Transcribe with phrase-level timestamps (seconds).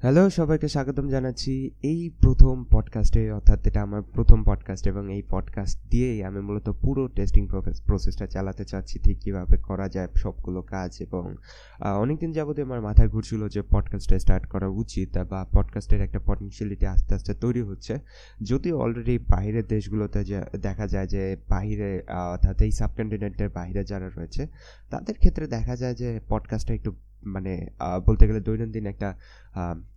[0.00, 5.90] Hello সবাইকে স্বাগতম জানাচ্ছি এই প্রথম পডকাস্টে অর্থাৎ এটা আমার প্রথম পডকাস্ট এবং এই পডকাস্ট
[5.90, 7.48] দিয়েই আমি মূলত পুরো টেস্টিং
[7.86, 11.34] প্রসেসটা চালাতে চাচ্ছি, ঠিক কীভাবে করা যায় সবগুলো কাজ এবং
[11.80, 17.14] অনেকদিন যাবতীয় আমার মাথায় ঘুরছিল যে পডকাস্টটা স্টার্ট করা উচিত বা পডকাস্টের একটা পটেন্সিয়ালিটি আস্তে
[17.14, 17.98] আস্তে তৈরি হচ্ছে।
[18.42, 24.46] যদিও অলরেডি বাইরের দেশগুলোতে যে, দেখা যায় যে বাহিরে অর্থাৎ এই সাবকন্টিনেন্টের বাইরে যারা রয়েছে,
[24.90, 26.92] তাদের ক্ষেত্রে দেখা যায় যে পডকাস্টটা একটু
[27.24, 27.66] মানে
[28.06, 29.18] বলতে গেলে দৈনন্দিন একটা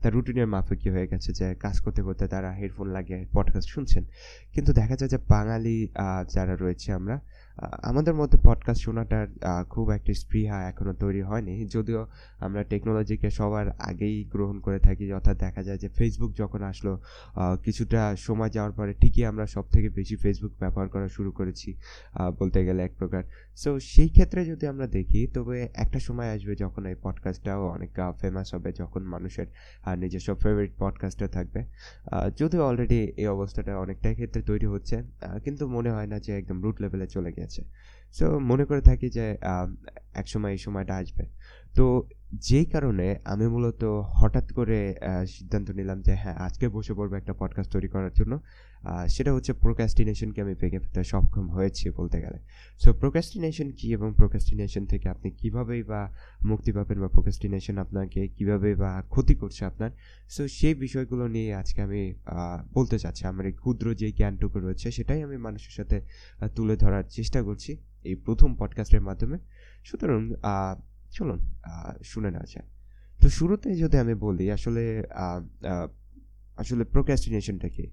[0.02, 4.04] তার রুটিনের মাফিকই হয়ে গেছে যে কাজ করতে করতে তারা হেডফোন লাগিয়ে পডকাস্ট শুনছেন।
[4.54, 5.78] কিন্তু দেখা যায় যে বাঙালি
[6.34, 7.16] যারা রয়েছে আমরা
[7.84, 9.28] আমাদের মধ্যে পডকাস্ট শোনাটার
[9.70, 12.02] খুব একটা স্পৃহা এখনও তৈরি হয়নি। যদিও
[12.40, 17.02] আমরা টেকনোলজিকে সবার আগেই গ্রহণ করে থাকি, অর্থাৎ দেখা যায় যে ফেসবুক যখন আসলো
[17.64, 21.70] কিছুটা সময় যাওয়ার পরে ঠিকই আমরা সব থেকে বেশি ফেসবুক ব্যবহার করা শুরু করেছি
[22.40, 23.24] বলতে গেলে এক প্রকার।
[23.56, 28.54] সো সেই ক্ষেত্রে যদি আমরা দেখি, তবে একটা সময় আসবে যখন এই পডকাস্টটাও অনেক ফেমাস
[28.54, 29.48] হবে, যখন মানুষের
[29.98, 31.66] নিজস্ব ফেভারিট পডকাস্টও থাকবে।
[32.38, 35.04] যদিও অলরেডি এই অবস্থাটা অনেকটাই ক্ষেত্রে তৈরি হচ্ছে
[35.44, 37.64] কিন্তু মনে হয় না যে একদম রুট লেভেলে চলে গেছে।
[38.14, 39.38] সো মনে করে থাকি যে
[40.14, 41.24] একসময় এই সময়টা আসবে।
[41.76, 44.96] তো যেই কারণে আমি মূলত হঠাৎ করে
[45.28, 48.40] সিদ্ধান্ত নিলাম যে হ্যাঁ আজকে বসে পড়ব একটা পডকাস্ট তৈরি করার জন্য।
[49.08, 52.40] সেটা হচ্ছে প্রোকাস্টিনেশনকে আমি ভেঙে ফেলতে সক্ষম হয়েছি বলতে গেলে।
[52.80, 56.14] সো প্রোকাস্টিনেশন কী এবং প্রোকাস্টিনেশন থেকে আপনি কীভাবেই বা
[56.46, 59.92] মুক্তি পাবেন বা প্রোকাস্টিনেশন আপনাকে কীভাবে বা ক্ষতি করছে আপনার?
[60.30, 62.14] সো সেই বিষয়গুলো নিয়ে আজকে আমি
[62.74, 66.02] বলতে চাচ্ছি। আমার এই ক্ষুদ্র যে জ্ঞানটুকু রয়েছে, সেটাই আমি মানুষের সাথে
[66.56, 69.38] তুলে ধরার চেষ্টা করছি এই প্রথম পডকাস্টের মাধ্যমে।
[69.84, 70.34] সুতরাং
[71.16, 71.40] চলুন
[72.04, 72.68] শুনে নেওয়া যায়
[73.20, 74.84] তো শুরুতে যদি আমি বলি, আসলে
[76.58, 77.86] আসলে প্রোকাস্টিনেশনটা কি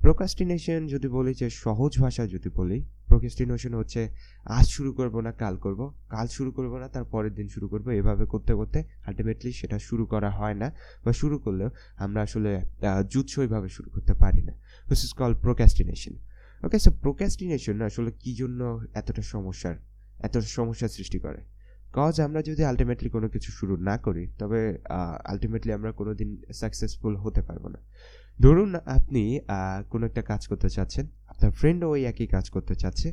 [0.00, 2.78] প্রোকাস্টিনেশন যদি বলি যে সহজ ভাষা যদি বলি
[3.10, 4.00] প্রোকাস্টিনেশন হচ্ছে
[4.58, 5.80] আজ শুরু করব না, কাল করব।
[6.14, 10.04] কাল শুরু করব না, তার পরের দিন শুরু করব। এভাবে করতে করতে আলটিমেটলি সেটা শুরু
[10.12, 10.68] করা হয় না
[11.04, 11.70] বা শুরু করলেও
[12.04, 12.50] আমরা আসলে
[13.12, 14.54] জুৎসইভাবে শুরু করতে পারি না।
[14.86, 16.14] Which is call procrastination
[16.62, 18.60] okay so procrastination আসলে কী জন্য
[18.94, 19.74] এতটা সমস্যার
[20.26, 21.40] এতটা সমস্যার সৃষ্টি করে?
[21.98, 24.60] কজ আমরা যদি আলটিমেটলি কোনো কিছু শুরু না করি, তবে
[25.30, 26.30] আলটিমেটলি আমরা কোনো দিন
[26.60, 27.80] সাকসেসফুল হতে পারব না।
[28.44, 29.22] ধরুন আপনি
[29.92, 33.08] কোনো একটা কাজ করতে চাচ্ছেন, আপনার ফ্রেন্ডও ওই একই কাজ করতে চাচ্ছে।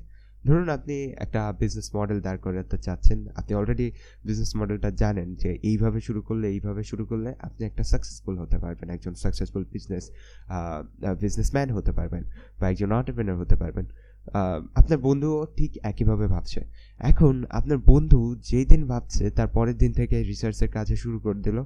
[0.47, 0.95] ধরুন আপনি
[1.25, 3.87] একটা বিজনেস মডেল দাঁড় করে করাতে চাচ্ছেন, আপনি অলরেডি
[4.27, 8.87] বিজনেস মডেলটা জানেন যে এইভাবে শুরু করলে, এইভাবে শুরু করলে আপনি একটা সাকসেসফুল হতে পারবেন,
[8.95, 10.05] একজন সাকসেসফুল বিজনেস
[11.23, 12.23] বিজনেসম্যান হতে পারবেন
[12.59, 13.85] বা একজন অন্টারপ্রেনার হতে পারবেন।
[14.79, 16.61] আপনার বন্ধুও ঠিক একইভাবে ভাবছে।
[16.99, 21.57] এখন আপনার বন্ধু যেই দিন ভাবছে, তার পরের দিন থেকে রিসার্চের কাজে শুরু করে দিল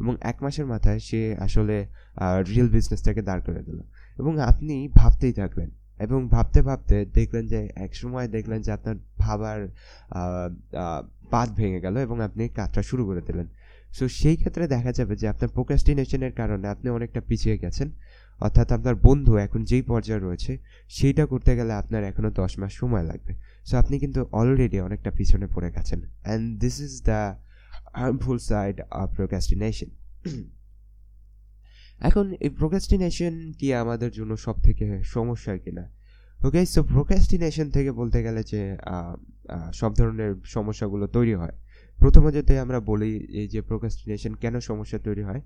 [0.00, 1.76] এবং এক মাসের মাথায় সে আসলে
[2.48, 3.78] রিয়েল বিজনেসটাকে দাঁড় করে দিল।
[4.18, 5.70] এবং আপনি ভাবতেই থাকলেন
[6.00, 9.60] এবং ভাবতে ভাবতে দেখলেন যে এক সময় দেখলেন যে আপনার ভাবার
[11.30, 13.46] পাত ভেঙে গেল এবং আপনি কাজটা শুরু করে দিলেন।
[13.92, 17.88] সো সেই ক্ষেত্রে দেখা যাবে যে আপনার প্রোকাস্টিনেশনের কারণে আপনি অনেকটা পিছিয়ে গেছেন
[18.40, 20.52] অর্থাৎ আপনার বন্ধু এখন যেই পর্যায়ে রয়েছে,
[20.96, 23.32] সেইটা করতে গেলে আপনার এখনও দশ মাস সময় লাগবে।
[23.68, 27.20] সো আপনি কিন্তু অলরেডি অনেকটা পিছনে পড়ে গেছেন। And this is the
[28.00, 29.90] harmful side of procrastination
[32.00, 34.84] এখন এই প্রোকাস্টিনেশন কি আমাদের জন্য সব থেকে
[35.14, 35.84] সমস্যা কিনা?
[36.40, 38.62] ওকে সো প্রোকাস্টিনেশন থেকে বলতে গেলে যে
[39.80, 41.56] সব ধরনের সমস্যাগুলো তৈরি হয়।
[41.98, 45.42] প্রথমে যদি আমরা বলি এই যে প্রোকাস্টিনেশন কেন সমস্যা তৈরি হয়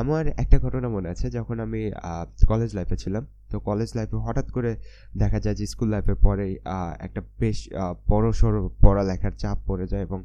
[0.00, 1.80] আমার একটা ঘটনা মনে আছে, যখন আমি
[2.50, 4.70] কলেজ লাইফে ছিলাম। তো কলেজ লাইফে হঠাৎ করে
[5.22, 6.46] দেখা যায় যে স্কুল লাইফে পরে
[7.06, 7.58] একটা বেশ
[8.12, 10.20] বড় সড়ো পড়ালেখার চাপ পড়ে যায় এবং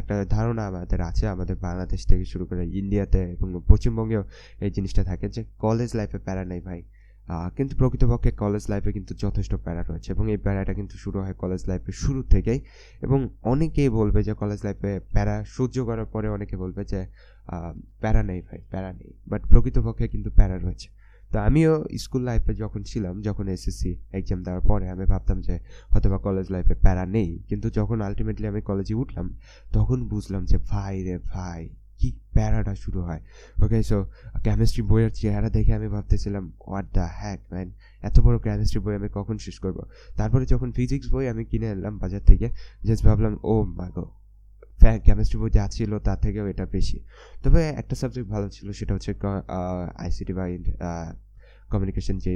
[0.00, 4.22] একটা ধারণা আমাদের আছে, আমাদের বাংলাদেশ থেকে শুরু করে ইন্ডিয়াতে এবং পশ্চিমবঙ্গেও
[4.64, 6.80] এই জিনিসটা থাকে যে কলেজ লাইফে প্যারা নেই ভাই।
[7.56, 11.62] কিন্তু প্রকৃতপক্ষে কলেজ লাইফে কিন্তু যথেষ্ট প্যারা রয়েছে এবং এই প্যারাটা কিন্তু শুরু হয় কলেজ
[11.68, 12.60] লাইফের শুরু থেকেই
[13.02, 17.06] এবং অনেকেই বলবে যে কলেজ লাইফে প্যারা সহ্য করার পরে অনেকে বলবে যে
[18.00, 20.88] প্যারা নেই ভাই, প্যারা নেই। বাট প্রকৃতপক্ষে কিন্তু প্যারা রয়েছে।
[21.30, 25.58] তো আমিও স্কুল লাইফে যখন ছিলাম, যখন এসএসসি এক্সাম দেওয়ার পরে আমি ভাবতাম যে
[25.90, 29.26] হয়তো বা কলেজ লাইফে প্যারা নেই। কিন্তু যখন আলটিমেটলি আমি কলেজে উঠলাম,
[29.72, 31.68] তখন বুঝলাম যে, ভাই রে ভাই
[32.00, 33.22] কি প্যারাটা শুরু হয়।
[33.64, 33.98] ওকে সো
[34.46, 37.68] কেমিস্ট্রি বইয়ের চেহারা দেখে আমি ভাবতেছিলাম হোয়াট দ্য হ্যাক ম্যান
[38.08, 39.78] এত বড় কেমিস্ট্রি বই আমি কখন শেষ করব?
[40.18, 42.46] তারপরে যখন ফিজিক্স বই আমি কিনে আনলাম বাজার থেকে
[42.86, 44.06] জাস্ট ভাবলাম ও মাগো
[45.06, 46.98] কেমিস্ট্রি বই যা ছিল তার থেকেও এটা বেশি।
[47.44, 49.12] তবে একটা সাবজেক্ট ভালো ছিল, সেটা হচ্ছে
[50.04, 50.44] আইসিটি বা
[51.72, 52.34] কমিউনিকেশন যে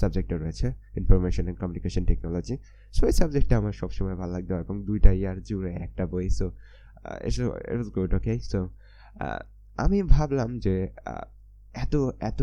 [0.00, 0.66] সাবজেক্টটা রয়েছে
[1.00, 2.56] information and communication technology
[2.96, 6.46] so এই সাবজেক্টটা আমার সবসময় ভালো লাগতো এবং দুইটা ইয়ার জুড়ে একটা বই so
[7.24, 8.60] it's good okay so
[9.76, 10.74] আমি ভাবলাম যে
[11.84, 12.40] এত এত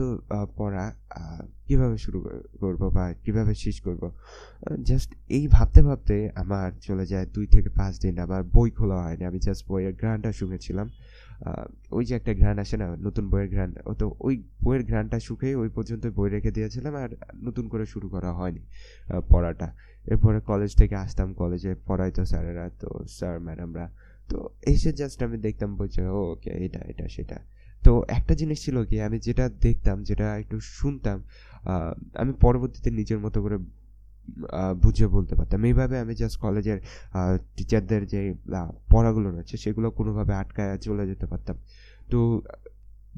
[0.58, 0.86] পড়া
[1.68, 2.20] কীভাবে শুরু
[2.60, 4.04] করব বা কীভাবে শেষ করব?
[4.84, 9.24] জাস্ট এই ভাবতে ভাবতে আমার চলে যায় দুই থেকে পাঁচ দিন। আবার বই খোলা হয়নি।
[9.26, 10.88] আমি জাস্ট বইয়ের গ্রানটা শুনেছিলাম।
[11.92, 13.70] ওই যে একটা ঘ্রাণ আসে না, নতুন বইয়ের ঘ্রাণ
[14.00, 17.10] তো ওই বইয়ের ঘ্রাণটা শুকিয়ে ওই পর্যন্ত বই রেখে দিয়েছিলাম আর
[17.48, 18.62] নতুন করে শুরু করা হয়নি
[19.30, 19.68] পড়াটা।
[20.06, 23.86] এরপরে কলেজ থেকে আসতাম। কলেজে পড়াইতো স্যারেরা, তো স্যার ম্যাডামরা
[24.30, 24.38] তো
[24.74, 27.38] এসে জাস্ট আমি দেখতাম বলছে, ও ওকে এটা এটা, সেটা।
[27.86, 31.18] তো একটা জিনিস ছিল কি, আমি যেটা দেখতাম, যেটা একটু শুনতাম
[32.22, 33.58] আমি পরবর্তীতে নিজের মতো করে
[34.84, 36.80] বুঝে বলতে পারতাম। এইভাবে আমি জাস্ট কলেজের
[37.56, 38.22] টিচারদের যে
[38.94, 41.56] পড়াগুলো রয়েছে, সেগুলো কোনোভাবে আটকায় চলে যেতে পারতাম।
[42.12, 42.20] তো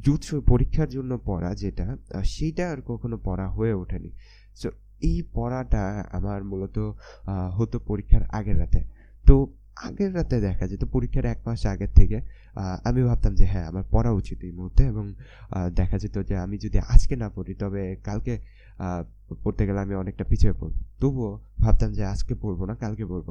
[0.05, 1.87] জুৎস পরীক্ষার জন্য পড়া যেটা
[2.33, 4.11] সেইটা আর কখনো পড়া হয়ে ওঠেনি।
[4.61, 4.67] সো
[5.09, 5.83] এই পড়াটা
[6.17, 6.77] আমার মূলত
[7.57, 8.81] হতো পরীক্ষার আগের রাতে।
[9.25, 9.35] তো
[9.87, 12.17] আগের রাতে দেখা যেত, পরীক্ষার এক মাস আগের থেকে
[12.89, 15.05] আমি ভাবতাম যে হ্যাঁ আমার পড়া উচিত এই মুহূর্তে এবং
[15.79, 18.33] দেখা যেত যে আমি যদি আজকে না পড়ি, তবে কালকে
[19.43, 21.31] পড়তে গেলে আমি অনেকটা পিছিয়ে পড়ব। তবুও
[21.63, 23.29] ভাবতাম যে আজকে পড়ব না, কালকে পড়ব।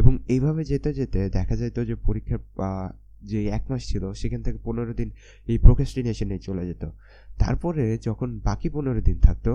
[0.00, 2.40] এবং এইভাবে যেতে যেতে দেখা যেত যে পরীক্ষার
[3.30, 5.08] যে এক মাস ছিল, সেখান থেকে পনেরো দিন
[5.50, 6.84] এই প্রোকেস্টিনেশনে চলে যেত।
[7.42, 9.52] তারপরে যখন বাকি পনেরো দিন থাকতো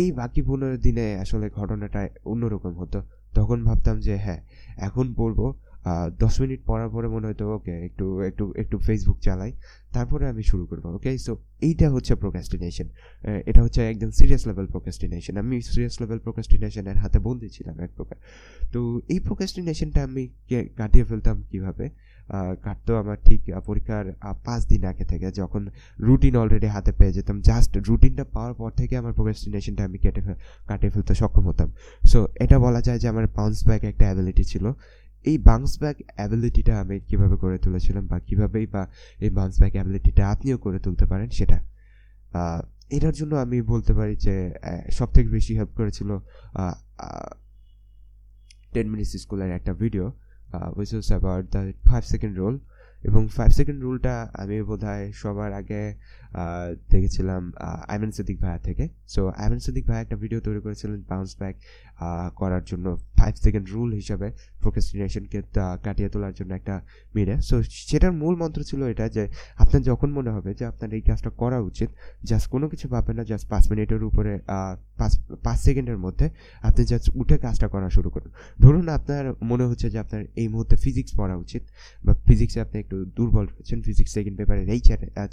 [0.00, 2.98] এই বাকি পনেরো দিনে আসলে ঘটনাটা অন্যরকম হতো।
[3.34, 4.40] তখন ভাবতাম যে হ্যাঁ
[4.88, 5.40] এখন পড়ব
[6.18, 9.52] দশ মিনিট পড়ার পরে মনে হতো, ওকে, একটু একটু একটু ফেসবুক চালাই,
[9.92, 11.10] তারপরে আমি শুরু করব, ওকে?
[11.18, 12.86] সো এইটা হচ্ছে প্রোকাস্টিনেশন
[13.46, 18.16] এটা হচ্ছে একদম সিরিয়াস লেভেল প্রোকাস্টিনেশন আমি সিরিয়াস লেভেল প্রোকাস্টিনেশনের হাতে বন্দি ছিলাম এক প্রকার।
[18.72, 20.22] তো এই প্রোকাস্টিনেশনটা আমি
[20.76, 21.90] কাটিয়ে ফেলতাম কীভাবে?
[22.64, 24.06] কাটতো আমার ঠিক পরীক্ষার
[24.44, 25.62] পাঁচ দিন আগে থেকে যখন
[26.00, 30.20] রুটিন অলরেডি হাতে পেয়ে যেতাম জাস্ট রুটিনটা পাওয়ার পর থেকে আমার প্রোকাস্টিনেশনটা আমি কেটে
[30.66, 31.68] কাটিয়ে ফেলতে সক্ষম হতাম।
[32.06, 34.64] সো এটা বলা যায় যে আমার বাউন্স ব্যাক একটা অ্যাবিলিটি ছিল।
[35.24, 38.82] এই বাউন্স ব্যাক অ্যাবিলিটিটা আমি কীভাবে করে তুলেছিলাম বা কীভাবেই বা
[39.20, 41.58] এই বাউন্স ব্যাক অ্যাবিলিটিটা আপনিও করে তুলতে পারেন সেটা।
[42.96, 44.34] এটার জন্য আমি বলতে পারি যে
[44.90, 46.10] সব থেকে বেশি হেল্প করেছিল
[48.74, 50.04] টেন মিনিটস স্কুলের একটা video
[50.76, 52.54] which is about the five second rule
[53.02, 55.82] এবং ফাইভ সেকেন্ড রুলটা আমি বোধ হয় সবার আগে
[56.92, 57.42] দেখেছিলাম
[57.92, 58.84] আইমান সিদ্দিক ভাইয়া থেকে।
[59.14, 61.56] সো আইমান সিদ্দিক ভাইয়া একটা ভিডিও তৈরি করেছিলেন বাউন্স ব্যাক
[62.40, 62.86] করার জন্য
[63.18, 64.28] ফাইভ সেকেন্ড রুল হিসাবে
[64.62, 65.38] প্রোকেস্টিনেশনকে
[65.86, 66.74] কাটিয়ে তোলার জন্য একটা
[67.16, 67.56] মিডিয়া সো
[67.88, 69.24] সেটার মূল মন্ত্র ছিল এটা যে,
[69.62, 71.90] আপনার যখন মনে হবে যে আপনার এই কাজটা করা উচিত
[72.30, 74.32] জাস্ট কোনো কিছু ভাববেন না জাস্ট পাঁচ মিনিটের উপরে
[75.00, 75.12] পাঁচ
[75.46, 76.26] পাঁচ সেকেন্ডের মধ্যে
[76.68, 78.30] আপনি জাস্ট উঠে কাজটা করা শুরু করুন।
[78.64, 81.62] ধরুন আপনার মনে হচ্ছে যে আপনার এই মুহূর্তে ফিজিক্স পড়া উচিত,
[82.04, 84.80] বা ফিজিক্সে আপনি একটু দুর্বল রয়েছেন ফিজিক্স সেকেন্ড পেপারের এই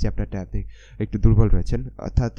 [0.01, 0.59] চ্যাপ্টারটা আপনি
[1.03, 2.33] একটু দুর্বল রয়েছেন। অর্থাৎ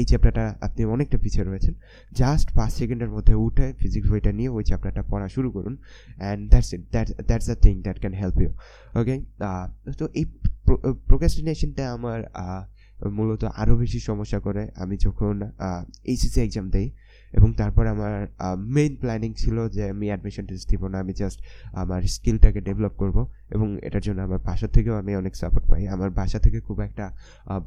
[0.00, 1.74] এই চ্যাপ্টারটা আপনি অনেকটা পিছিয়ে রয়েছেন।
[2.20, 5.74] জাস্ট পাঁচ সেকেন্ডের মধ্যে উঠে ফিজিক্স বইটা নিয়ে ওই চ্যাপ্টারটা পড়া শুরু করুন।
[6.20, 8.50] And that's it that that's the thing that can help you
[9.00, 9.14] okay
[10.00, 10.24] তো এই
[11.10, 12.20] প্রোকাস্টিনেশনটা আমার
[13.18, 15.34] মূলত আরও বেশি সমস্যা করে। আমি যখন
[16.10, 16.88] এইচএসসি এক্সাম দিই
[17.36, 18.12] এবং তারপর আমার
[18.76, 21.38] মেইন প্ল্যানিং ছিল যে আমি অ্যাডমিশন টেস্ট দিব না, আমি জাস্ট
[21.82, 23.16] আমার স্কিলটাকে ডেভেলপ করব
[23.54, 27.06] এবং এটার জন্য আমার বাসা থেকেও আমি অনেক সাপোর্ট পাই। আমার বাসা থেকে খুব একটা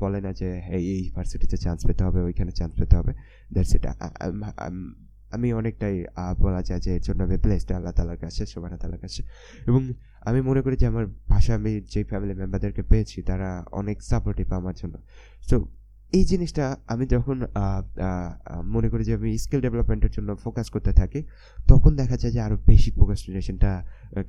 [0.04, 3.12] বলে না যে এই ইউনিভার্সিটিতে চান্স পেতে হবে, ওইখানে চান্স পেতে হবে।
[3.54, 3.92] দ্যাটস এটা
[5.36, 5.96] আমি অনেকটাই
[6.44, 9.22] বলা যায় যে, এর জন্য আমি ব্লেসড আল্লাহ তালার কাছে সোবানা তালার কাছে।
[9.70, 9.82] এবং
[10.30, 13.50] আমি মনে করি যে, আমার ভাষা আমি যে ফ্যামিলি মেম্বারদেরকে পেয়েছি, তারা
[13.82, 14.96] অনেক সাপোর্টিভ আমার জন্য।
[15.50, 15.56] সো
[16.18, 17.38] এই জিনিসটা আমি যখন
[18.76, 21.20] মনে করি যে আমি স্কিল ডেভেলপমেন্টের জন্য ফোকাস করতে থাকি,
[21.68, 23.72] তখন দেখা যায় যে আরও বেশি প্রোকাস্টিনেশনটা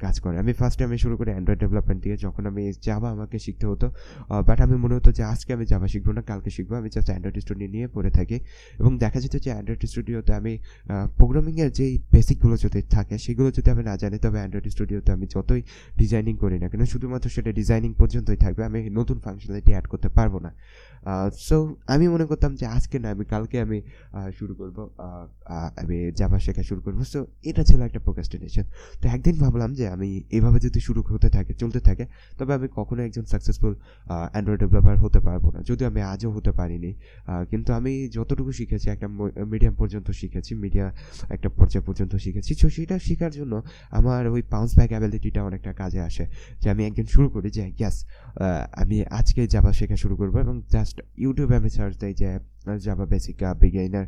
[0.05, 3.66] কাজ করে। আমি ফার্স্টে আমি শুরু করি অ্যান্ড্রয়েড ডেভেলপমেন্ট দিয়ে। যখন আমি জাভা আমাকে শিখতে
[3.71, 3.87] হতো
[4.49, 7.37] বাট আমি মনে হতো যে আজকে আমি জাভা শিখব না, কালকে শিখব। আমি জাস্ট অ্যান্ড্রয়েড
[7.45, 8.37] স্টুডিও নিয়ে পড়ে থাকি।
[8.81, 10.52] এবং দেখা যেত যে অ্যান্ড্রয়েড স্টুডিওতে আমি
[11.19, 15.62] প্রোগ্রামিংয়ের যেই বেসিকগুলো যদি থাকে, সেগুলো যদি আমি না জানি, তবে অ্যান্ড্রয়েড স্টুডিওতে আমি যতই
[16.00, 20.35] ডিজাইনিং করি না কেন, শুধুমাত্র সেটা ডিজাইনিং পর্যন্তই থাকবে। আমি নতুন ফাংশনালিটি অ্যাড করতে পারব
[20.47, 20.50] না।
[21.49, 21.57] সো
[21.95, 23.78] আমি মনে করতাম যে আজকে না, আমি কালকে আমি
[24.38, 24.76] শুরু করব
[25.83, 27.19] আমি জাভা শেখা শুরু করব। সো
[27.50, 28.64] এটা ছিল একটা প্রোকাস্টিনেশন
[29.00, 32.05] তো একদিন ভাবলাম যে আমি এভাবে যদি শুরু হতে থাকে, চলতে থাকে,
[32.39, 33.73] তবে আমি কখনো একজন সাকসেসফুল
[34.33, 36.91] অ্যান্ড্রয়েড ডেভেলপার হতে পারব না। যদিও আমি আজও হতে পারিনি
[37.50, 39.09] কিন্তু আমি যতটুকু শিখেছি, একটা
[39.53, 40.87] মিডিয়াম পর্যন্ত শিখেছি মিডিয়া
[41.35, 43.55] একটা পর্যায় পর্যন্ত শিখেছি। সো সেটা শেখার জন্য
[43.99, 46.25] আমার ওই পাউন্স ব্যাক অ্যাবিলিটিটা অনেকটা কাজে আসে,
[46.62, 47.97] যে আমি একদিন শুরু করি যে গ্যাস
[48.83, 52.29] আমি আজকে যাবা শেখা শুরু করব এবং জাস্ট ইউটিউবে আমি সার্চ দিই যে
[52.79, 54.07] Java basic beginner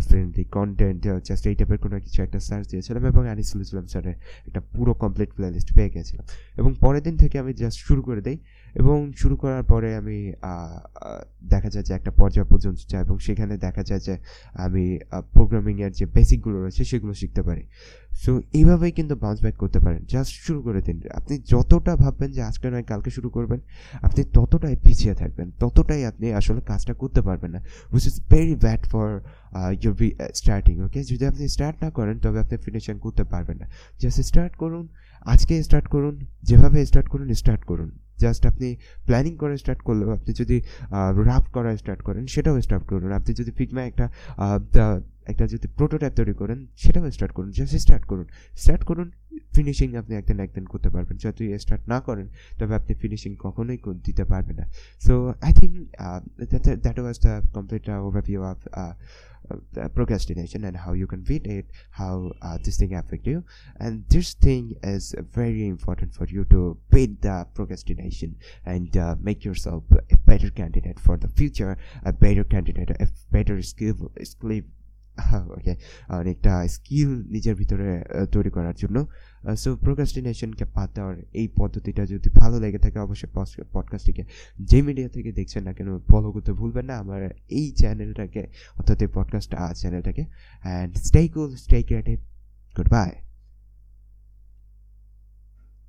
[0.00, 4.14] friendly content just এই টাইপের কোনো কিছু একটা সার্চ দিয়েছিলাম এবং আনিসুল ইসলাম স্যারের
[4.46, 6.26] একটা পুরো কমপ্লিট প্লে লিস্ট পেয়ে গেছিলাম।
[6.56, 8.38] এবং পরের দিন থেকে আমি জাস্ট শুরু করে দিই
[8.80, 10.18] এবং শুরু করার পরে আমি
[11.52, 14.14] দেখা যায় যে একটা পর্যায় পর্যন্ত যাই এবং সেখানে দেখা যায় যে
[14.64, 14.84] আমি
[15.36, 17.64] প্রোগ্রামিংয়ের যে বেসিকগুলো রয়েছে সেগুলো শিখতে পারি।
[18.22, 22.40] সো এইভাবেই কিন্তু বাউন্স ব্যাক করতে পারেন। জাস্ট শুরু করে দিন। আপনি যতটা ভাববেন যে
[22.48, 23.60] আজকে নয়, কালকে শুরু করবেন,
[24.06, 27.60] আপনি ততটাই পিছিয়ে থাকবেন। ততটাই আপনি আসলে কাজটা করতে পারবেন না।
[27.92, 29.08] Which is very bad for
[29.82, 29.94] your
[30.40, 33.66] starting okay যদি আপনি স্টার্ট না করেন, তবে আপনি ফিনিশিং করতে পারবেন না।
[34.00, 34.84] জাস্ট স্টার্ট করুন,
[35.32, 36.14] আজকে স্টার্ট করুন,
[36.48, 38.68] যেভাবে স্টার্ট করুন স্টার্ট করুন। জাস্ট আপনি
[39.06, 40.56] প্ল্যানিং করা স্টার্ট করলেও আপনি যদি
[41.28, 44.06] রাফ করা স্টার্ট করেন, সেটাও স্টার্ট করুন। আপনি যদি ফিগমা একটা
[45.31, 48.27] একটা যদি প্রোটোটাইপ তৈরি করেন সেটাও স্টার্ট করুন জাস্ট স্টার্ট করুন
[48.63, 49.07] স্টার্ট করুন
[49.55, 52.27] ফিনিশিং আপনি একদিন একদিন করতে পারবেন যদি স্টার্ট না করেন
[52.59, 54.65] তবে আপনি ফিনিশিং কখনোই দিতে পারবেন না
[55.05, 55.13] so
[55.47, 55.73] I think
[56.85, 58.59] that was the complete overview of
[59.49, 63.43] uh, procrastination and how you can beat it how uh, this thing affect you
[63.79, 69.43] and this thing is very important for you to beat the procrastination and uh, make
[69.43, 74.63] yourself a better candidate for the future a better candidate a better skill skill
[75.56, 75.76] okay
[76.08, 79.06] অনেকটা skill নিজের ভিতরে তৈরি করার জন্য।
[79.56, 84.24] So প্রোকাস্টিনেশনকে বাদ দেওয়ার এই পদ্ধতিটা যদি ভালো লেগে থাকে, অবশ্যই পডকাস্টটিকে
[84.60, 88.46] যে মিডিয়া থেকে দেখছেন না কেন ফলো করতে ভুলবেন না। আমার এই চ্যানেলটাকে
[88.76, 90.24] অর্থাৎ এই পডকাস্ট চ্যানেলটাকে
[90.62, 92.18] and stay cool stay creative
[92.88, 93.10] goodbye